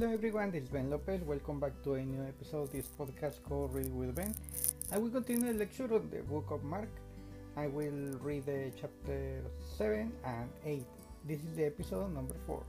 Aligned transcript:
Hello 0.00 0.14
everyone, 0.14 0.50
this 0.50 0.62
is 0.62 0.70
Ben 0.70 0.88
Lopez. 0.88 1.20
Welcome 1.20 1.60
back 1.60 1.72
to 1.84 1.92
a 1.92 2.02
new 2.02 2.22
episode 2.22 2.62
of 2.62 2.72
this 2.72 2.86
podcast 2.98 3.42
called 3.46 3.74
Read 3.74 3.92
with 3.94 4.14
Ben. 4.14 4.34
I 4.90 4.96
will 4.96 5.10
continue 5.10 5.52
the 5.52 5.58
lecture 5.58 5.92
on 5.94 6.08
the 6.08 6.22
book 6.22 6.46
of 6.50 6.64
Mark. 6.64 6.88
I 7.54 7.66
will 7.66 8.16
read 8.22 8.46
the 8.46 8.72
chapter 8.80 9.42
7 9.76 10.10
and 10.24 10.48
8. 10.64 10.86
This 11.28 11.40
is 11.40 11.54
the 11.54 11.66
episode 11.66 12.14
number 12.14 12.34
4. 12.46 12.64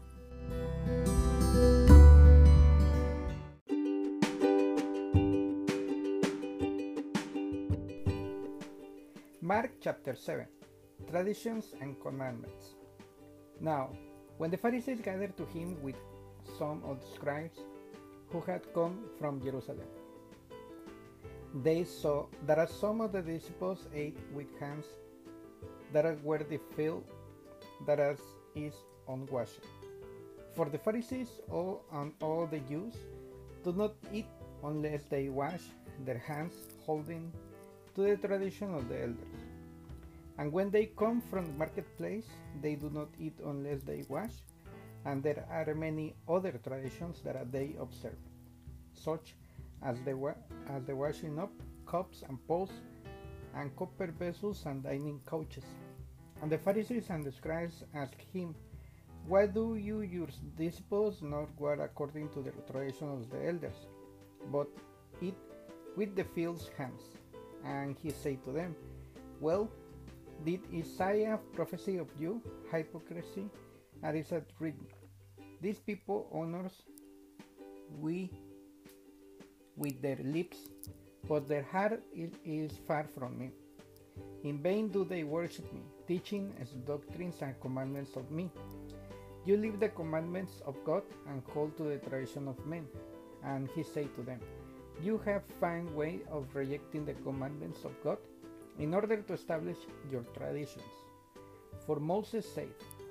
Mark 9.39 9.71
chapter 9.79 10.15
7 10.15 10.45
Traditions 11.09 11.75
and 11.79 11.95
Commandments. 12.01 12.75
Now, 13.61 13.91
when 14.37 14.51
the 14.51 14.57
Pharisees 14.57 14.99
gathered 14.99 15.37
to 15.37 15.45
him 15.45 15.81
with 15.81 15.95
some 16.57 16.81
of 16.85 17.01
the 17.01 17.07
scribes 17.15 17.59
who 18.29 18.41
had 18.41 18.61
come 18.73 19.05
from 19.19 19.41
Jerusalem, 19.41 19.87
they 21.63 21.83
saw 21.83 22.27
that 22.47 22.69
some 22.69 23.01
of 23.01 23.11
the 23.11 23.21
disciples 23.21 23.87
ate 23.93 24.17
with 24.33 24.47
hands 24.59 24.85
that 25.93 26.23
were 26.23 26.37
defiled, 26.37 27.03
that 27.85 28.17
is 28.55 28.73
unwashed. 29.07 29.59
For 30.55 30.69
the 30.69 30.77
Pharisees 30.77 31.29
all, 31.49 31.83
and 31.91 32.13
all 32.21 32.47
the 32.47 32.59
Jews 32.59 32.95
do 33.63 33.73
not 33.73 33.93
eat 34.13 34.27
unless 34.63 35.03
they 35.09 35.29
wash 35.29 35.61
their 36.05 36.17
hands, 36.17 36.53
holding 36.85 37.31
to 37.95 38.01
the 38.01 38.15
tradition 38.15 38.73
of 38.73 38.87
the 38.87 39.01
elders. 39.01 39.41
And 40.37 40.51
when 40.51 40.69
they 40.71 40.85
come 40.97 41.21
from 41.21 41.45
the 41.45 41.53
marketplace, 41.53 42.25
they 42.61 42.75
do 42.75 42.89
not 42.89 43.09
eat 43.19 43.37
unless 43.45 43.81
they 43.83 44.03
wash, 44.07 44.31
and 45.05 45.23
there 45.23 45.45
are 45.49 45.73
many 45.73 46.15
other 46.27 46.59
traditions 46.63 47.21
that 47.23 47.51
they 47.51 47.75
observe, 47.79 48.17
such 48.93 49.35
as 49.83 49.99
the, 50.01 50.35
as 50.69 50.83
the 50.85 50.95
washing 50.95 51.39
up 51.39 51.51
cups 51.85 52.23
and 52.27 52.37
pots 52.47 52.71
and 53.55 53.75
copper 53.75 54.07
vessels 54.07 54.63
and 54.65 54.83
dining 54.83 55.19
couches. 55.25 55.65
And 56.41 56.51
the 56.51 56.57
Pharisees 56.57 57.09
and 57.09 57.23
the 57.23 57.31
scribes 57.31 57.83
asked 57.93 58.21
him, 58.33 58.55
Why 59.27 59.47
do 59.47 59.75
you, 59.75 60.01
your 60.01 60.27
disciples, 60.57 61.21
not 61.21 61.49
walk 61.59 61.79
according 61.79 62.29
to 62.29 62.41
the 62.41 62.51
tradition 62.71 63.09
of 63.09 63.29
the 63.29 63.47
elders, 63.47 63.87
but 64.51 64.67
eat 65.21 65.35
with 65.95 66.15
the 66.15 66.23
field's 66.23 66.69
hands? 66.77 67.01
And 67.65 67.95
he 68.01 68.11
said 68.11 68.43
to 68.45 68.51
them, 68.51 68.75
Well, 69.39 69.69
did 70.45 70.61
Isaiah 70.73 71.39
prophesy 71.53 71.97
of 71.97 72.07
you, 72.19 72.41
hypocrisy? 72.71 73.49
And 74.01 74.17
is 74.17 74.31
it 74.31 74.49
written, 74.59 74.87
These 75.61 75.79
people 75.79 76.27
honors 76.33 76.81
we 77.99 78.31
with 79.77 80.01
their 80.01 80.17
lips, 80.23 80.57
but 81.29 81.47
their 81.47 81.63
heart 81.63 82.01
is 82.43 82.71
far 82.87 83.05
from 83.17 83.37
me. 83.37 83.51
In 84.43 84.57
vain 84.57 84.87
do 84.89 85.05
they 85.05 85.23
worship 85.23 85.71
me, 85.71 85.81
teaching 86.07 86.51
as 86.59 86.69
doctrines 86.87 87.41
and 87.41 87.59
commandments 87.61 88.15
of 88.15 88.31
me. 88.31 88.49
You 89.45 89.57
leave 89.57 89.79
the 89.79 89.89
commandments 89.89 90.61
of 90.65 90.75
God 90.83 91.03
and 91.27 91.43
hold 91.53 91.77
to 91.77 91.83
the 91.83 91.97
tradition 91.97 92.47
of 92.47 92.65
men. 92.65 92.87
And 93.43 93.69
he 93.75 93.83
said 93.83 94.15
to 94.15 94.23
them, 94.23 94.39
You 95.01 95.19
have 95.25 95.43
found 95.59 95.95
way 95.95 96.21
of 96.31 96.55
rejecting 96.55 97.05
the 97.05 97.13
commandments 97.13 97.83
of 97.85 97.91
God 98.03 98.17
in 98.79 98.93
order 98.93 99.17
to 99.17 99.33
establish 99.33 99.77
your 100.11 100.23
traditions. 100.35 100.83
For 101.85 101.99
Moses 101.99 102.51
said, 102.51 102.69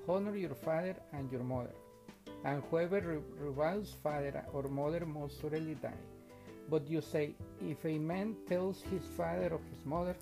Honor 0.08 0.36
your 0.36 0.54
father 0.54 0.96
and 1.12 1.30
your 1.30 1.42
mother, 1.42 1.74
and 2.44 2.62
whoever 2.70 3.20
reviles 3.38 3.94
father 4.02 4.44
or 4.52 4.62
mother 4.64 5.04
must 5.04 5.40
surely 5.40 5.74
die. 5.74 6.02
But 6.68 6.88
you 6.88 7.00
say, 7.00 7.34
If 7.60 7.84
a 7.84 7.98
man 7.98 8.36
tells 8.48 8.82
his 8.82 9.04
father 9.16 9.48
or 9.54 9.60
his 9.70 9.84
mother, 9.84 10.16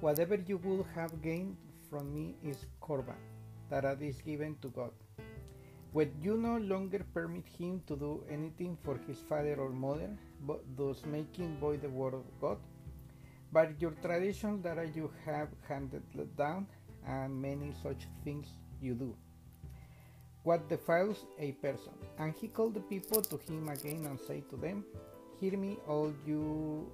Whatever 0.00 0.36
you 0.36 0.58
would 0.58 0.86
have 0.94 1.20
gained 1.22 1.56
from 1.90 2.14
me 2.14 2.36
is 2.44 2.66
korban, 2.80 3.18
that 3.68 3.84
is 4.00 4.20
given 4.22 4.54
to 4.62 4.68
God. 4.68 4.92
When 5.92 6.12
you 6.22 6.36
no 6.36 6.58
longer 6.58 7.04
permit 7.12 7.46
him 7.58 7.82
to 7.88 7.96
do 7.96 8.22
anything 8.30 8.78
for 8.84 8.96
his 9.08 9.18
father 9.28 9.56
or 9.56 9.70
mother, 9.70 10.10
but 10.46 10.60
thus 10.76 11.04
making 11.04 11.56
void 11.58 11.82
the 11.82 11.88
word 11.88 12.14
of 12.14 12.22
God, 12.40 12.58
but 13.50 13.80
your 13.80 13.90
tradition 14.02 14.62
that 14.62 14.94
you 14.94 15.10
have 15.26 15.48
handed 15.68 16.04
down, 16.36 16.68
and 17.04 17.42
many 17.42 17.72
such 17.82 18.06
things 18.22 18.46
you 18.80 18.94
do. 18.94 19.16
What 20.48 20.66
defiles 20.66 21.26
a 21.38 21.52
person? 21.52 21.92
And 22.18 22.32
he 22.34 22.48
called 22.48 22.72
the 22.72 22.80
people 22.80 23.20
to 23.20 23.36
him 23.36 23.68
again 23.68 24.06
and 24.06 24.18
said 24.18 24.48
to 24.48 24.56
them, 24.56 24.82
Hear 25.38 25.58
me, 25.58 25.76
all 25.86 26.10
you, 26.26 26.90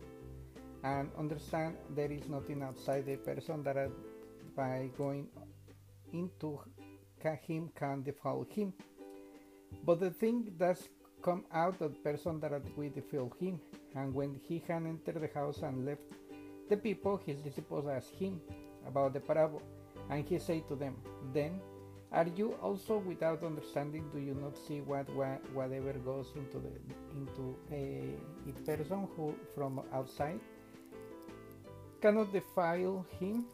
and 0.83 1.09
understand 1.17 1.77
there 1.91 2.11
is 2.11 2.29
nothing 2.29 2.65
outside 2.65 3.07
the 3.07 3.15
person 3.15 3.63
that 3.63 3.93
by 4.57 4.91
going 4.99 5.29
into 6.13 6.59
him 7.47 7.71
can 7.79 8.03
defile 8.03 8.45
him. 8.51 8.73
But 9.85 10.01
the 10.01 10.11
thing 10.11 10.51
does 10.59 10.89
come 11.23 11.45
out 11.53 11.81
of 11.81 11.93
the 11.93 12.01
person 12.11 12.41
that 12.41 12.51
will 12.77 12.91
defile 12.91 13.33
him. 13.39 13.61
And 13.95 14.13
when 14.13 14.41
he 14.49 14.65
had 14.67 14.83
entered 14.85 15.21
the 15.23 15.31
house 15.33 15.63
and 15.63 15.87
left 15.87 16.03
the 16.69 16.77
people, 16.77 17.21
his 17.25 17.41
disciples 17.41 17.87
asked 17.87 18.17
him 18.17 18.41
about 18.85 19.13
the 19.13 19.21
parable, 19.21 19.63
and 20.11 20.27
he 20.27 20.41
said 20.41 20.67
to 20.67 20.75
them, 20.75 20.97
Then 21.33 21.61
are 22.15 22.29
you 22.37 22.53
also 22.63 22.99
without 22.99 23.43
understanding? 23.43 24.09
Do 24.13 24.19
you 24.19 24.35
not 24.35 24.57
see 24.57 24.81
what, 24.81 25.09
what 25.15 25.41
whatever 25.53 25.93
goes 25.93 26.29
into 26.37 26.59
the 26.59 26.73
into 27.15 27.57
a, 27.73 28.15
a 28.49 28.53
person 28.65 29.09
who 29.17 29.35
from 29.55 29.81
outside 29.93 30.41
cannot 32.01 32.33
defile 32.33 33.05
him, 33.19 33.47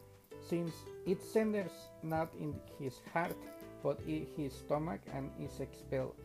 since 0.47 0.73
it 1.07 1.19
enters 1.35 1.71
not 2.03 2.29
in 2.39 2.53
his 2.79 3.01
heart, 3.13 3.37
but 3.81 3.99
in 4.07 4.27
his 4.37 4.53
stomach, 4.53 5.01
and 5.13 5.31
is 5.39 5.59
expelled. 5.59 6.15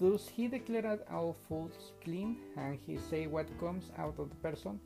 Thus 0.00 0.28
he 0.28 0.46
declared 0.48 1.00
all 1.10 1.36
foods 1.48 1.92
clean, 2.04 2.36
and 2.56 2.78
he 2.86 2.98
say 2.98 3.26
what 3.26 3.48
comes 3.58 3.90
out 3.98 4.18
of 4.18 4.30
the 4.30 4.36
person 4.36 4.78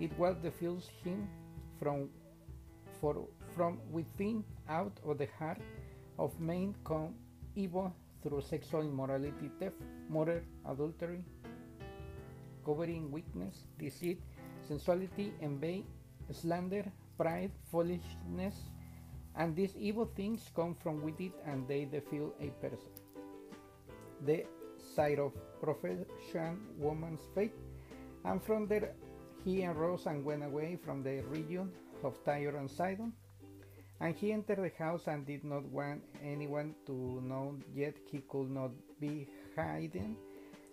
it 0.00 0.16
was 0.18 0.36
that 0.42 0.54
fills 0.54 0.88
him 1.04 1.28
from 1.78 2.08
for 3.00 3.26
from 3.54 3.78
within 3.90 4.44
out 4.68 4.92
of 5.04 5.18
the 5.18 5.28
heart 5.38 5.60
of 6.22 6.38
men 6.38 6.74
come 6.84 7.14
evil 7.56 7.92
through 8.22 8.40
sexual 8.40 8.82
immorality, 8.82 9.50
theft, 9.58 9.74
murder, 10.08 10.44
adultery, 10.70 11.24
covering 12.64 13.10
weakness, 13.10 13.64
deceit, 13.78 14.20
sensuality, 14.68 15.32
envy, 15.42 15.84
slander, 16.30 16.84
pride, 17.18 17.50
foolishness, 17.72 18.54
and 19.34 19.56
these 19.56 19.74
evil 19.76 20.08
things 20.14 20.48
come 20.54 20.76
from 20.80 21.02
within 21.02 21.32
and 21.44 21.66
they 21.66 21.84
defile 21.84 22.32
a 22.40 22.50
person. 22.64 22.92
The 24.24 24.44
side 24.94 25.18
of 25.18 25.32
profession 25.60 26.60
woman's 26.78 27.26
faith, 27.34 27.56
and 28.24 28.40
from 28.40 28.68
there 28.68 28.94
he 29.44 29.66
arose 29.66 30.06
and 30.06 30.24
went 30.24 30.44
away 30.44 30.78
from 30.84 31.02
the 31.02 31.22
region 31.28 31.72
of 32.04 32.22
Tyre 32.24 32.56
and 32.56 32.70
Sidon. 32.70 33.12
And 34.02 34.16
he 34.16 34.32
entered 34.32 34.58
the 34.58 34.84
house 34.84 35.06
and 35.06 35.24
did 35.24 35.44
not 35.44 35.64
want 35.66 36.02
anyone 36.24 36.74
to 36.86 37.22
know, 37.22 37.54
yet 37.72 37.94
he 38.10 38.18
could 38.28 38.50
not 38.50 38.72
be 39.00 39.28
hidden. 39.54 40.16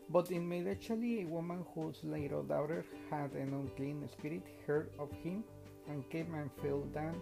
But 0.10 0.32
immediately 0.32 1.22
a 1.22 1.28
woman 1.28 1.64
whose 1.76 2.04
little 2.04 2.42
daughter 2.42 2.84
had 3.12 3.32
an 3.34 3.54
unclean 3.54 4.10
spirit 4.10 4.48
heard 4.66 4.90
of 4.98 5.12
him 5.12 5.44
and 5.88 6.10
came 6.10 6.34
and 6.34 6.50
fell 6.60 6.82
down 6.92 7.22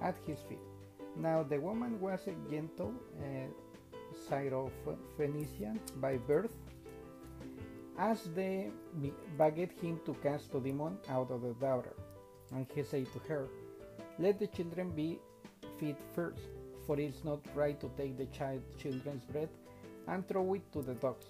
at 0.00 0.16
his 0.26 0.38
feet. 0.48 0.58
Now 1.16 1.42
the 1.42 1.60
woman 1.60 2.00
was 2.00 2.20
a 2.26 2.50
gentle 2.50 2.94
uh, 3.20 4.70
Phoenician 5.18 5.80
by 5.96 6.16
birth, 6.16 6.54
as 7.98 8.22
they 8.34 8.70
begged 9.36 9.78
him 9.82 10.00
to 10.06 10.14
cast 10.22 10.50
the 10.50 10.60
demon 10.60 10.96
out 11.10 11.30
of 11.30 11.42
the 11.42 11.52
daughter. 11.60 11.94
And 12.54 12.66
he 12.74 12.82
said 12.82 13.06
to 13.12 13.18
her, 13.28 13.48
Let 14.18 14.38
the 14.38 14.46
children 14.46 14.90
be 14.90 15.20
fed 15.82 15.96
first, 16.14 16.46
for 16.86 16.98
it 16.98 17.14
is 17.14 17.24
not 17.24 17.40
right 17.54 17.78
to 17.80 17.90
take 17.96 18.16
the 18.16 18.26
child 18.26 18.62
children's 18.78 19.24
bread 19.24 19.48
and 20.06 20.26
throw 20.28 20.54
it 20.54 20.72
to 20.72 20.82
the 20.82 20.94
dogs. 20.94 21.26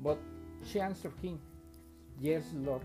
But 0.00 0.18
she 0.64 0.80
answered 0.80 1.12
him, 1.22 1.38
Yes, 2.20 2.44
Lord. 2.54 2.82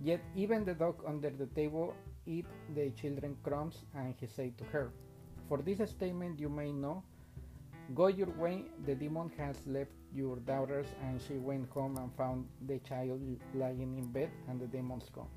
Yet 0.00 0.20
even 0.34 0.64
the 0.64 0.74
dog 0.74 1.02
under 1.06 1.30
the 1.30 1.46
table 1.46 1.94
eat 2.26 2.46
the 2.74 2.90
children 2.90 3.36
crumbs. 3.42 3.84
And 3.94 4.14
he 4.20 4.26
said 4.26 4.58
to 4.58 4.64
her, 4.64 4.90
For 5.48 5.58
this 5.58 5.90
statement 5.90 6.40
you 6.40 6.48
may 6.48 6.72
know 6.72 7.02
Go 7.94 8.08
your 8.08 8.28
way, 8.36 8.64
the 8.84 8.94
demon 8.94 9.30
has 9.38 9.56
left 9.66 9.92
your 10.14 10.36
daughters. 10.36 10.86
And 11.04 11.20
she 11.26 11.34
went 11.34 11.70
home 11.70 11.96
and 11.96 12.12
found 12.16 12.46
the 12.66 12.78
child 12.80 13.20
lying 13.54 13.96
in 13.96 14.06
bed, 14.12 14.30
and 14.48 14.60
the 14.60 14.66
demons 14.66 15.08
gone. 15.14 15.32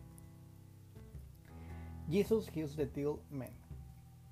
Jesus 2.09 2.49
heals 2.53 2.75
the 2.75 2.89
ill 2.97 3.21
man. 3.31 3.60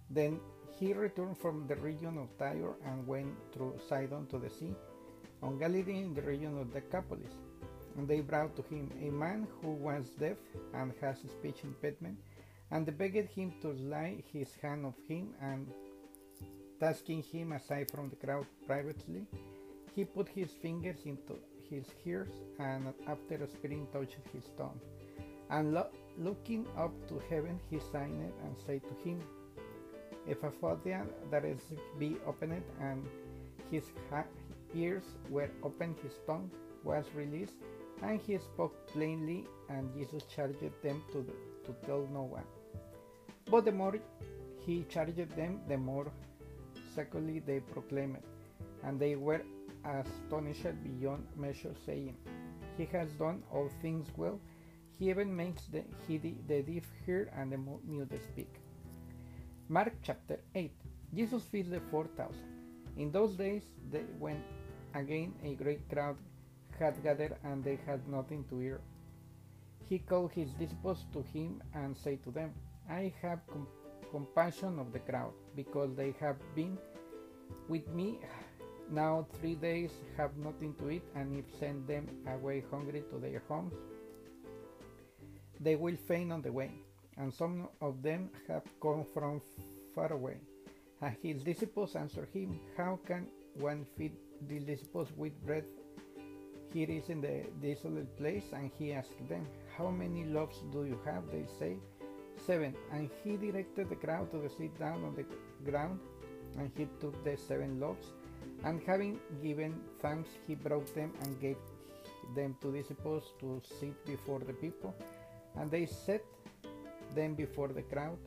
Then 0.10 0.40
he 0.78 0.94
returned 0.94 1.38
from 1.38 1.68
the 1.68 1.76
region 1.76 2.18
of 2.18 2.36
Tyre 2.38 2.76
and 2.86 3.06
went 3.06 3.36
through 3.54 3.80
Sidon 3.88 4.28
to 4.28 4.40
the 4.40 4.50
sea, 4.50 4.74
on 5.44 5.58
Galilee 5.60 6.04
in 6.04 6.14
the 6.14 6.22
region 6.22 6.58
of 6.58 6.74
Decapolis. 6.74 7.34
And 7.98 8.08
they 8.08 8.22
brought 8.22 8.56
to 8.56 8.62
him 8.64 8.90
a 9.02 9.12
man 9.12 9.48
who 9.62 9.72
was 9.72 10.10
deaf 10.20 10.38
and 10.74 10.94
has 11.02 11.20
speech 11.20 11.64
impediment, 11.64 12.18
and 12.72 12.86
they 12.86 12.92
begged 12.92 13.30
him 13.30 13.54
to 13.62 13.70
lay 13.70 14.24
his 14.32 14.54
hand 14.62 14.86
on 14.86 14.94
him, 15.08 15.34
and 15.42 15.68
tasking 16.80 17.24
him 17.24 17.52
aside 17.52 17.92
from 17.92 18.10
the 18.10 18.16
crowd 18.16 18.46
privately, 18.66 19.26
he 19.96 20.06
put 20.06 20.30
his 20.30 20.52
fingers 20.62 21.00
into 21.06 21.36
his 21.70 21.86
ears, 22.06 22.30
and 22.60 22.94
after 23.08 23.36
a 23.44 23.48
speaking 23.48 23.88
touched 23.92 24.18
his 24.34 24.46
tongue. 24.58 24.80
And 25.50 25.74
lo- 25.74 25.92
looking 26.18 26.66
up 26.78 26.94
to 27.10 27.22
heaven, 27.30 27.60
he 27.70 27.80
signed 27.92 28.32
and 28.44 28.56
said 28.66 28.82
to 28.84 29.10
him, 29.10 29.22
Ephphatha, 30.28 31.06
that 31.32 31.46
is, 31.46 31.62
be 31.98 32.18
opened, 32.26 32.64
and 32.82 33.06
his 33.72 33.86
ears 34.76 35.04
were 35.30 35.50
opened, 35.64 35.96
his 36.04 36.14
tongue 36.28 36.50
was 36.84 37.06
released, 37.16 37.54
and 38.02 38.20
he 38.22 38.38
spoke 38.38 38.88
plainly, 38.88 39.46
and 39.70 39.94
Jesus 39.94 40.24
charged 40.24 40.62
them 40.84 41.04
to, 41.12 41.22
the, 41.22 41.34
to 41.66 41.74
tell 41.86 42.08
no 42.14 42.24
one. 42.24 42.44
But 43.50 43.66
the 43.66 43.72
more 43.72 43.96
he 44.66 44.86
charged 44.90 45.36
them, 45.36 45.62
the 45.68 45.78
more 45.78 46.12
securely 46.96 47.40
they 47.40 47.60
proclaimed, 47.60 48.20
and 48.84 49.00
they 49.00 49.16
were 49.16 49.42
astonished 49.84 50.84
beyond 50.84 51.26
measure, 51.36 51.74
saying, 51.86 52.16
He 52.78 52.86
has 52.86 53.10
done 53.14 53.44
all 53.52 53.70
things 53.82 54.08
well. 54.16 54.40
He 54.98 55.10
even 55.10 55.34
makes 55.34 55.64
the, 55.68 55.84
he, 56.08 56.18
the 56.18 56.62
deaf 56.62 56.84
hear 57.06 57.32
and 57.36 57.52
the 57.52 57.58
mute 57.58 58.12
speak. 58.24 58.54
Mark 59.72 59.94
chapter 60.02 60.40
8 60.56 60.72
Jesus 61.14 61.44
feeds 61.44 61.70
the 61.70 61.80
4,000. 61.92 62.34
In 62.98 63.12
those 63.12 63.36
days, 63.36 63.62
they, 63.92 64.02
when 64.18 64.42
again 64.96 65.36
a 65.44 65.54
great 65.54 65.88
crowd 65.88 66.18
had 66.80 67.04
gathered 67.04 67.36
and 67.44 67.64
they 67.64 67.78
had 67.86 68.08
nothing 68.08 68.44
to 68.50 68.64
eat, 68.64 68.82
he 69.88 70.00
called 70.00 70.32
his 70.32 70.50
disciples 70.54 71.06
to 71.14 71.22
him 71.22 71.62
and 71.76 71.96
said 71.96 72.24
to 72.24 72.32
them, 72.32 72.52
I 72.90 73.14
have 73.22 73.46
com- 73.46 73.68
compassion 74.10 74.80
of 74.80 74.92
the 74.92 75.00
crowd, 75.00 75.34
because 75.56 75.96
they 75.96 76.16
have 76.20 76.38
been 76.56 76.76
with 77.68 77.88
me 77.90 78.18
now 78.90 79.28
three 79.40 79.54
days, 79.54 79.92
have 80.18 80.36
nothing 80.36 80.74
to 80.80 80.90
eat, 80.90 81.04
and 81.14 81.38
if 81.38 81.46
send 81.60 81.88
them 81.88 82.08
away 82.28 82.64
hungry 82.72 83.04
to 83.12 83.20
their 83.20 83.44
homes, 83.48 83.76
they 85.60 85.76
will 85.76 85.98
faint 86.08 86.32
on 86.32 86.42
the 86.42 86.52
way. 86.52 86.72
And 87.20 87.34
some 87.34 87.68
of 87.82 88.02
them 88.02 88.30
have 88.48 88.64
come 88.82 89.06
from 89.14 89.42
far 89.94 90.12
away. 90.12 90.38
And 91.02 91.16
his 91.22 91.44
disciples 91.44 91.96
answered 91.96 92.30
him, 92.34 92.60
How 92.78 93.00
can 93.06 93.28
one 93.56 93.86
feed 93.98 94.14
the 94.48 94.60
disciples 94.60 95.10
with 95.16 95.34
bread? 95.46 95.66
Here 96.74 96.90
is 96.90 97.10
in 97.10 97.20
the 97.20 97.44
desolate 97.62 98.16
place, 98.18 98.46
and 98.54 98.72
he 98.78 98.94
asked 98.94 99.28
them, 99.28 99.46
How 99.78 99.90
many 99.90 100.24
loaves 100.26 100.58
do 100.72 100.86
you 100.86 101.00
have? 101.06 101.24
They 101.32 101.46
say, 101.60 101.78
Seven. 102.46 102.74
And 102.94 103.10
he 103.24 103.36
directed 103.38 103.90
the 103.90 103.96
crowd 103.96 104.32
to 104.32 104.50
sit 104.58 104.78
down 104.80 105.04
on 105.04 105.16
the 105.16 105.26
ground, 105.70 106.00
and 106.58 106.72
he 106.78 106.88
took 107.02 107.22
the 107.24 107.36
seven 107.38 107.80
loaves, 107.80 108.08
and 108.64 108.82
having 108.86 109.20
given 109.44 109.80
thanks, 110.02 110.30
he 110.48 110.56
broke 110.56 110.94
them 110.94 111.14
and 111.24 111.40
gave 111.42 111.58
them 112.36 112.56
to 112.62 112.72
disciples 112.72 113.24
to 113.40 113.62
sit 113.80 114.06
before 114.06 114.40
the 114.40 114.54
people, 114.54 114.96
and 115.58 115.70
they 115.72 115.86
set 115.86 116.24
them 117.16 117.36
before 117.36 117.70
the 117.70 117.82
crowd. 117.82 118.18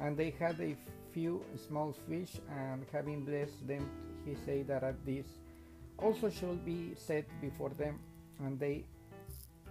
And 0.00 0.16
they 0.16 0.30
had 0.38 0.60
a 0.60 0.76
few 1.12 1.42
small 1.66 1.94
fish, 2.08 2.40
and 2.50 2.84
having 2.92 3.24
blessed 3.24 3.66
them, 3.66 3.88
he 4.24 4.34
said 4.44 4.68
that 4.68 4.82
at 4.82 5.04
this 5.06 5.26
also 5.98 6.28
should 6.28 6.64
be 6.64 6.94
set 6.94 7.24
before 7.40 7.70
them. 7.70 7.98
And 8.40 8.60
they 8.60 8.84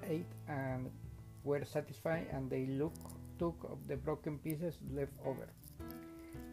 ate 0.04 0.32
and 0.48 0.90
were 1.44 1.64
satisfied, 1.64 2.28
and 2.32 2.50
they 2.50 2.66
look, 2.66 2.94
took 3.38 3.56
of 3.70 3.88
the 3.88 3.96
broken 3.98 4.40
pieces 4.40 4.80
left 4.92 5.14
over. 5.26 5.48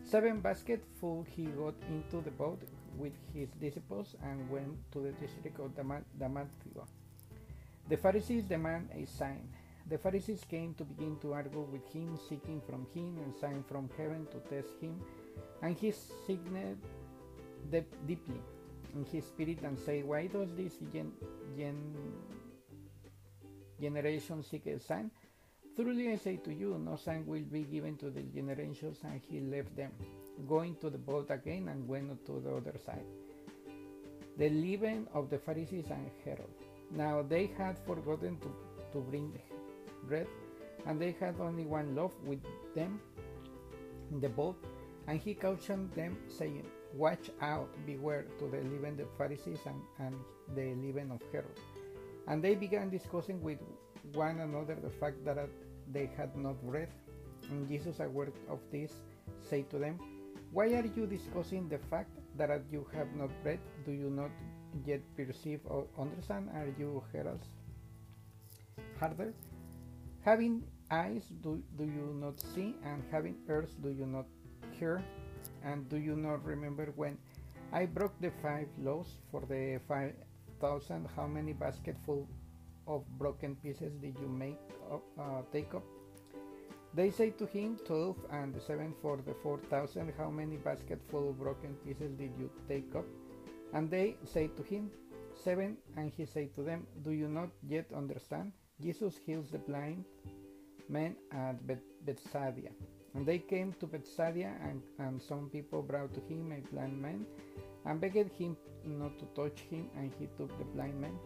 Seven 0.04 0.40
baskets 0.40 0.84
full 1.00 1.24
he 1.34 1.46
got 1.46 1.74
into 1.88 2.20
the 2.20 2.30
boat 2.32 2.60
with 2.98 3.12
his 3.32 3.48
disciples 3.60 4.14
and 4.22 4.50
went 4.50 4.76
to 4.92 4.98
the 4.98 5.12
district 5.12 5.58
of 5.58 5.74
Damascus. 6.18 6.88
The 7.88 7.96
Pharisees 7.96 8.44
demand 8.44 8.90
a 8.94 9.06
sign. 9.06 9.48
The 9.88 9.98
Pharisees 9.98 10.44
came 10.48 10.74
to 10.74 10.84
begin 10.84 11.18
to 11.20 11.34
argue 11.34 11.60
with 11.60 11.86
him, 11.92 12.18
seeking 12.28 12.60
from 12.60 12.86
him 12.94 13.18
a 13.18 13.38
sign 13.38 13.62
from 13.68 13.90
heaven 13.96 14.26
to 14.30 14.38
test 14.48 14.80
him, 14.80 15.00
and 15.60 15.76
he 15.76 15.92
signed 15.92 16.78
deeply 18.06 18.40
in 18.94 19.04
his 19.04 19.24
spirit 19.26 19.58
and 19.62 19.78
said, 19.78 20.04
Why 20.04 20.26
does 20.26 20.54
this 20.54 20.76
gen- 20.92 21.12
gen- 21.56 21.94
generation 23.80 24.42
seek 24.42 24.66
a 24.66 24.78
sign? 24.78 25.10
Truly 25.74 26.12
I 26.12 26.16
say 26.16 26.36
to 26.36 26.52
you, 26.52 26.78
no 26.78 26.96
sign 26.96 27.26
will 27.26 27.40
be 27.40 27.62
given 27.62 27.96
to 27.96 28.10
the 28.10 28.22
generations, 28.22 28.98
and 29.04 29.20
he 29.28 29.40
left 29.40 29.74
them, 29.74 29.92
going 30.46 30.76
to 30.76 30.90
the 30.90 30.98
boat 30.98 31.30
again 31.30 31.68
and 31.68 31.88
went 31.88 32.24
to 32.26 32.40
the 32.40 32.54
other 32.54 32.78
side. 32.84 33.06
The 34.36 34.50
leaven 34.50 35.08
of 35.14 35.30
the 35.30 35.38
Pharisees 35.38 35.86
and 35.90 36.10
Herod. 36.24 36.48
Now 36.90 37.22
they 37.22 37.46
had 37.56 37.78
forgotten 37.78 38.38
to, 38.38 38.54
to 38.92 39.00
bring 39.00 39.32
bread, 40.08 40.26
and 40.86 41.00
they 41.00 41.14
had 41.18 41.36
only 41.40 41.64
one 41.64 41.94
loaf 41.94 42.12
with 42.24 42.40
them 42.74 43.00
in 44.10 44.20
the 44.20 44.28
boat, 44.28 44.56
and 45.06 45.20
he 45.20 45.34
cautioned 45.34 45.92
them, 45.94 46.16
saying, 46.28 46.66
Watch 46.94 47.30
out, 47.40 47.68
beware 47.86 48.26
to 48.38 48.44
the 48.48 48.58
leaven 48.58 49.00
of 49.00 49.08
Pharisees 49.16 49.60
and, 49.64 49.80
and 49.98 50.14
the 50.54 50.74
leaven 50.84 51.10
of 51.10 51.20
Herod. 51.32 51.58
And 52.28 52.44
they 52.44 52.54
began 52.54 52.90
discussing 52.90 53.40
with 53.42 53.58
one 54.12 54.40
another 54.40 54.76
the 54.82 54.90
fact 54.90 55.24
that 55.24 55.38
they 55.90 56.10
had 56.16 56.36
not 56.36 56.62
bread. 56.62 56.88
And 57.50 57.66
Jesus, 57.66 58.00
aware 58.00 58.28
of 58.48 58.60
this, 58.70 58.92
said 59.40 59.70
to 59.70 59.78
them, 59.78 59.98
Why 60.52 60.66
are 60.74 60.84
you 60.84 61.06
discussing 61.06 61.68
the 61.68 61.78
fact 61.78 62.10
that 62.36 62.50
you 62.70 62.86
have 62.92 63.08
not 63.16 63.30
bread? 63.42 63.58
Do 63.86 63.92
you 63.92 64.10
not 64.10 64.30
yet 64.84 65.00
perceive 65.16 65.60
or 65.64 65.86
understand? 65.98 66.50
Are 66.54 66.68
you 66.78 67.02
heralds 67.12 67.46
harder? 69.00 69.32
Having 70.24 70.62
eyes, 70.90 71.24
do, 71.42 71.60
do 71.76 71.84
you 71.84 72.14
not 72.20 72.40
see? 72.40 72.76
And 72.84 73.02
having 73.10 73.36
ears, 73.48 73.70
do 73.82 73.90
you 73.90 74.06
not 74.06 74.26
hear? 74.70 75.02
And 75.64 75.88
do 75.88 75.96
you 75.96 76.14
not 76.14 76.44
remember 76.44 76.92
when 76.94 77.18
I 77.72 77.86
broke 77.86 78.14
the 78.20 78.30
five 78.42 78.68
loaves 78.78 79.18
for 79.30 79.42
the 79.48 79.80
five 79.88 80.14
thousand? 80.60 81.08
How 81.16 81.26
many 81.26 81.52
basketful 81.52 82.28
of 82.86 83.02
broken 83.18 83.56
pieces 83.56 83.94
did 84.00 84.16
you 84.20 84.28
make 84.28 84.60
up, 84.92 85.02
uh, 85.18 85.42
take 85.52 85.74
up? 85.74 85.82
They 86.94 87.10
say 87.10 87.30
to 87.30 87.46
him, 87.46 87.78
Twelve, 87.84 88.18
and 88.30 88.54
seven 88.62 88.94
for 89.02 89.16
the 89.16 89.34
four 89.42 89.58
thousand. 89.70 90.12
How 90.16 90.30
many 90.30 90.56
basketful 90.56 91.30
of 91.30 91.38
broken 91.38 91.74
pieces 91.84 92.12
did 92.12 92.30
you 92.38 92.50
take 92.68 92.94
up? 92.94 93.06
And 93.72 93.90
they 93.90 94.16
say 94.24 94.48
to 94.48 94.62
him, 94.62 94.90
Seven. 95.34 95.78
And 95.96 96.12
he 96.16 96.26
said 96.26 96.54
to 96.54 96.62
them, 96.62 96.86
Do 97.02 97.10
you 97.10 97.26
not 97.28 97.48
yet 97.66 97.86
understand? 97.96 98.52
Jesus 98.82 99.14
heals 99.24 99.50
the 99.50 99.58
blind 99.58 100.04
men 100.88 101.14
at 101.30 101.56
Bethsaida. 102.04 102.70
And 103.14 103.26
they 103.26 103.38
came 103.38 103.74
to 103.78 103.86
Bethsaida, 103.86 104.50
and, 104.68 104.82
and 104.98 105.22
some 105.22 105.50
people 105.50 105.82
brought 105.82 106.12
to 106.14 106.20
him 106.20 106.52
a 106.52 106.74
blind 106.74 107.00
man, 107.00 107.26
and 107.84 108.00
begged 108.00 108.32
him 108.32 108.56
not 108.84 109.18
to 109.18 109.26
touch 109.36 109.60
him. 109.70 109.88
And 109.96 110.10
he 110.18 110.26
took 110.38 110.56
the 110.58 110.64
blind 110.64 111.00
man 111.00 111.16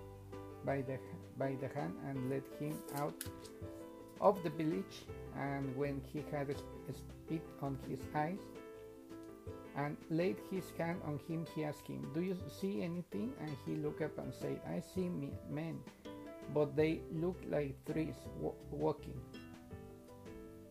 by 0.65 0.83
the 0.83 0.99
by 1.39 1.55
the 1.61 1.69
hand 1.69 1.95
and 2.09 2.31
led 2.31 2.43
him 2.59 2.77
out 2.97 3.25
of 4.21 4.43
the 4.43 4.51
village. 4.51 5.05
And 5.39 5.77
when 5.77 6.01
he 6.13 6.25
had 6.31 6.55
spit 6.91 7.43
on 7.63 7.79
his 7.89 8.01
eyes 8.15 8.39
and 9.77 9.97
laid 10.11 10.39
his 10.51 10.65
hand 10.79 11.01
on 11.05 11.21
him, 11.29 11.47
he 11.55 11.65
asked 11.65 11.87
him, 11.87 12.11
"Do 12.15 12.21
you 12.21 12.37
see 12.61 12.83
anything?" 12.83 13.33
And 13.41 13.57
he 13.65 13.77
looked 13.77 14.03
up 14.03 14.19
and 14.19 14.35
said, 14.35 14.61
"I 14.67 14.81
see 14.81 15.09
men, 15.49 15.79
but 16.55 16.77
they 16.77 17.01
looked 17.13 17.45
like 17.51 17.85
trees 17.85 18.17
walking." 18.71 19.21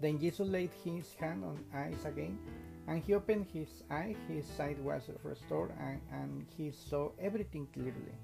Then 0.01 0.20
Jesus 0.20 0.48
laid 0.48 0.72
his 0.84 1.13
hand 1.15 1.44
on 1.44 1.63
eyes 1.74 2.03
again, 2.05 2.38
and 2.88 3.01
he 3.01 3.13
opened 3.13 3.48
his 3.51 3.84
eye. 3.89 4.15
His 4.27 4.46
sight 4.46 4.79
was 4.79 5.10
restored, 5.24 5.72
and, 5.79 6.01
and 6.12 6.46
he 6.58 6.72
saw 6.72 7.12
everything 7.20 7.67
clearly. 7.74 8.15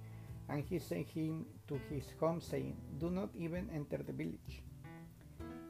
And 0.50 0.64
he 0.64 0.80
sent 0.80 1.08
him 1.10 1.46
to 1.70 1.80
his 1.90 2.06
home, 2.20 2.42
saying, 2.42 2.76
Do 3.00 3.10
not 3.10 3.30
even 3.36 3.70
enter 3.74 3.98
the 4.04 4.12
village. 4.12 4.62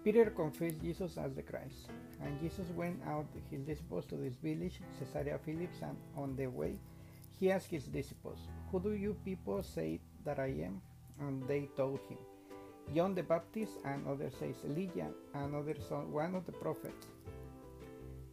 Peter 0.03 0.31
confessed 0.31 0.81
Jesus 0.81 1.17
as 1.17 1.35
the 1.35 1.43
Christ. 1.43 1.89
And 2.23 2.39
Jesus 2.41 2.67
went 2.75 2.99
out 3.05 3.27
his 3.51 3.61
disciples 3.61 4.05
to 4.07 4.15
this 4.15 4.35
village, 4.35 4.81
Caesarea 4.97 5.37
Philippi, 5.37 5.69
and 5.83 5.97
on 6.17 6.35
the 6.35 6.47
way 6.47 6.79
he 7.39 7.51
asked 7.51 7.69
his 7.69 7.85
disciples, 7.85 8.39
Who 8.71 8.79
do 8.79 8.93
you 8.93 9.15
people 9.23 9.61
say 9.63 9.99
that 10.25 10.39
I 10.39 10.47
am? 10.65 10.81
And 11.19 11.47
they 11.47 11.69
told 11.77 11.99
him, 12.09 12.17
John 12.95 13.15
the 13.15 13.23
Baptist, 13.23 13.73
and 13.85 14.07
others 14.07 14.33
says 14.39 14.55
Elijah, 14.65 15.11
and 15.33 15.55
others 15.55 15.89
one 15.89 16.35
of 16.35 16.45
the 16.45 16.51
prophets. 16.51 17.07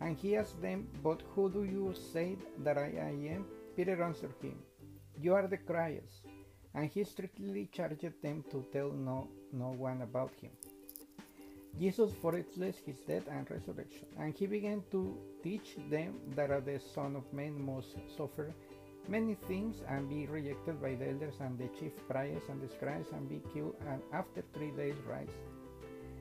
And 0.01 0.17
he 0.17 0.37
asked 0.37 0.61
them, 0.63 0.89
But 1.03 1.23
who 1.35 1.51
do 1.51 1.65
you 1.65 1.95
say 2.13 2.37
that 2.65 2.79
I, 2.79 2.93
I 3.01 3.33
am? 3.35 3.47
Peter 3.77 4.03
answered 4.03 4.35
him, 4.41 4.59
You 5.21 5.35
are 5.35 5.47
the 5.47 5.59
Christ. 5.59 6.27
And 6.75 6.89
he 6.89 7.05
strictly 7.05 7.69
charged 7.73 8.23
them 8.23 8.45
to 8.51 8.65
tell 8.73 8.91
no, 8.91 9.29
no 9.53 9.71
one 9.71 10.03
about 10.03 10.33
him. 10.41 10.51
Jesus 11.79 12.13
foretold 12.21 12.75
his 12.85 13.01
death 13.01 13.29
and 13.31 13.49
resurrection, 13.51 14.09
and 14.19 14.35
he 14.35 14.47
began 14.47 14.83
to 14.91 15.17
teach 15.43 15.77
them 15.91 16.15
that 16.35 16.65
the 16.67 16.81
Son 16.81 17.15
of 17.15 17.33
Man 17.33 17.61
must 17.65 17.97
suffer 18.17 18.53
many 19.09 19.35
things 19.47 19.83
and 19.89 20.09
be 20.09 20.27
rejected 20.27 20.81
by 20.81 20.95
the 20.95 21.09
elders 21.09 21.35
and 21.41 21.59
the 21.59 21.69
chief 21.79 21.93
priests 22.09 22.49
and 22.49 22.61
the 22.61 22.69
scribes 22.69 23.09
and 23.13 23.29
be 23.29 23.41
killed 23.53 23.75
and 23.89 24.03
after 24.13 24.43
three 24.55 24.71
days 24.73 24.95
rise. 25.09 25.37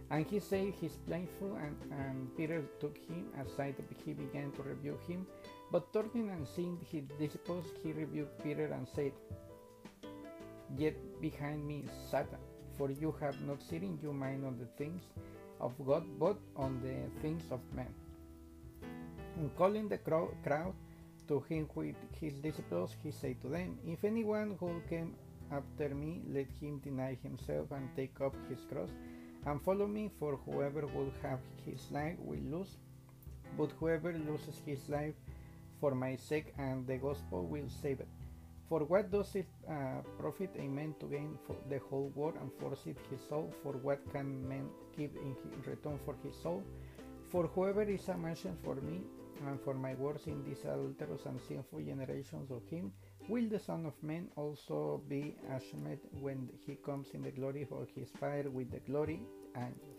And 0.10 0.26
he 0.26 0.40
said 0.40 0.74
his 0.80 0.94
plainful 1.06 1.58
and, 1.58 1.76
and 1.92 2.36
Peter 2.38 2.64
took 2.80 2.98
him 2.98 3.26
aside 3.46 3.76
he 4.06 4.14
began 4.14 4.52
to 4.54 4.64
rebuke 4.64 5.06
him. 5.06 5.28
But 5.72 5.92
turning 5.92 6.30
and 6.30 6.48
seeing 6.48 6.80
his 6.90 7.04
disciples, 7.20 7.66
he 7.84 7.92
rebuked 7.92 8.42
Peter 8.42 8.68
and 8.68 8.88
said, 8.96 9.12
Get 10.78 11.22
behind 11.22 11.68
me, 11.68 11.84
Satan, 12.10 12.40
for 12.78 12.90
you 12.90 13.14
have 13.20 13.36
not 13.42 13.62
set 13.62 13.84
in 13.84 14.00
your 14.02 14.14
mind 14.14 14.46
on 14.46 14.58
the 14.58 14.68
things 14.78 15.04
of 15.60 15.74
God, 15.86 16.04
but 16.18 16.38
on 16.56 16.80
the 16.82 17.22
things 17.22 17.44
of 17.52 17.60
men. 17.76 17.94
And 19.36 19.54
calling 19.58 19.90
the 19.90 19.98
crowd 19.98 20.74
to 21.28 21.40
him 21.50 21.68
with 21.76 21.96
his 22.20 22.34
disciples, 22.36 22.96
he 23.04 23.12
said 23.12 23.42
to 23.42 23.50
them, 23.50 23.78
If 23.86 24.04
anyone 24.04 24.58
who 24.60 24.82
came 24.90 25.16
after 25.52 25.94
me, 25.94 26.22
let 26.30 26.48
him 26.60 26.80
deny 26.80 27.18
himself 27.22 27.72
and 27.72 27.90
take 27.96 28.20
up 28.22 28.36
his 28.50 28.60
cross 28.72 28.90
and 29.46 29.62
follow 29.62 29.88
me, 29.88 30.12
for 30.20 30.38
whoever 30.46 30.86
will 30.88 31.12
have 31.22 31.40
his 31.66 31.90
life 31.92 32.18
will 32.20 32.40
lose, 32.52 32.78
but 33.58 33.72
whoever 33.80 34.14
loses 34.14 34.62
his 34.66 34.90
life 34.90 35.16
for 35.80 35.94
my 35.94 36.16
sake 36.16 36.54
and 36.58 36.86
the 36.88 36.98
gospel 36.98 37.46
will 37.46 37.70
save 37.82 38.00
it. 38.00 38.08
For 38.68 38.80
what 38.84 39.12
does 39.12 39.34
it 39.36 39.48
uh, 39.70 40.02
profit 40.20 40.50
a 40.60 40.68
man 40.68 40.94
to 41.00 41.06
gain 41.06 41.38
the 41.70 41.80
whole 41.90 42.12
world 42.16 42.36
and 42.42 42.52
forfeit 42.60 42.98
his 43.10 43.22
soul? 43.30 43.54
For 43.64 43.72
what 43.74 44.00
can 44.12 44.48
man 44.48 44.70
give 44.98 45.12
in 45.16 45.36
return 45.66 45.98
for 46.04 46.16
his 46.24 46.36
soul? 46.36 46.64
For 47.30 47.48
whoever 47.48 47.84
is 47.84 48.08
a 48.10 48.18
merchant 48.18 48.58
for 48.64 48.76
me 48.76 49.02
and 49.46 49.60
for 49.62 49.74
my 49.74 49.94
words 49.96 50.28
in 50.28 50.44
these 50.44 50.64
adulterous 50.64 51.26
and 51.26 51.40
sinful 51.48 51.82
generations 51.82 52.52
of 52.52 52.64
him, 52.70 52.92
will 53.30 53.48
the 53.50 53.60
Son 53.60 53.86
of 53.86 53.94
Man 54.02 54.30
also 54.36 55.02
be 55.08 55.36
ashamed 55.56 56.00
when 56.22 56.50
he 56.66 56.76
comes 56.76 57.08
in 57.14 57.22
the 57.22 57.32
glory 57.32 57.68
of 57.72 57.88
his 57.96 58.10
Father 58.20 58.50
with 58.50 58.72
the 58.72 58.80
glory 58.80 59.22
angels. 59.56 59.97